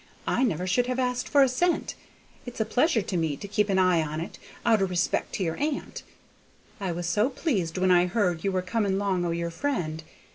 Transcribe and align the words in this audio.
I 0.25 0.41
never 0.41 0.65
should 0.65 0.87
have 0.87 0.97
asked 0.97 1.29
for 1.29 1.43
a 1.43 1.47
cent; 1.47 1.93
it's 2.43 2.59
a 2.59 2.65
pleasure 2.65 3.03
to 3.03 3.15
me 3.17 3.37
to 3.37 3.47
keep 3.47 3.69
an 3.69 3.77
eye 3.77 4.01
on 4.01 4.19
it, 4.19 4.39
out 4.65 4.81
o' 4.81 4.85
respect 4.85 5.33
to 5.33 5.43
your 5.43 5.57
aunt. 5.57 6.01
I 6.79 6.91
was 6.91 7.05
so 7.05 7.29
pleased 7.29 7.77
when 7.77 7.91
I 7.91 8.07
heard 8.07 8.43
you 8.43 8.51
were 8.51 8.63
coming 8.63 8.97
long 8.97 9.23
o' 9.25 9.29
your 9.29 9.51
friend. 9.51 10.01